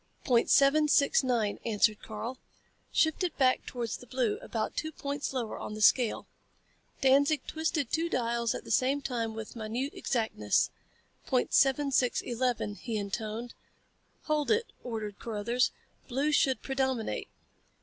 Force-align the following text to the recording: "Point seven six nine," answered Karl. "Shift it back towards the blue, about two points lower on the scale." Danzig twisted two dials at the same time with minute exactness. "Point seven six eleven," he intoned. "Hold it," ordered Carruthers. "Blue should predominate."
"Point 0.23 0.49
seven 0.49 0.87
six 0.87 1.21
nine," 1.23 1.59
answered 1.63 2.01
Karl. 2.01 2.39
"Shift 2.91 3.23
it 3.23 3.37
back 3.37 3.67
towards 3.67 3.97
the 3.97 4.07
blue, 4.07 4.39
about 4.41 4.75
two 4.75 4.91
points 4.91 5.31
lower 5.31 5.59
on 5.59 5.75
the 5.75 5.79
scale." 5.81 6.25
Danzig 7.01 7.45
twisted 7.45 7.91
two 7.91 8.09
dials 8.09 8.55
at 8.55 8.63
the 8.63 8.71
same 8.71 9.03
time 9.03 9.35
with 9.35 9.55
minute 9.55 9.93
exactness. 9.93 10.71
"Point 11.27 11.53
seven 11.53 11.91
six 11.91 12.21
eleven," 12.21 12.73
he 12.73 12.97
intoned. 12.97 13.53
"Hold 14.23 14.49
it," 14.49 14.65
ordered 14.83 15.19
Carruthers. 15.19 15.69
"Blue 16.07 16.31
should 16.31 16.63
predominate." 16.63 17.27